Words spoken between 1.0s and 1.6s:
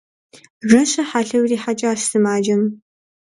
хьэлъэу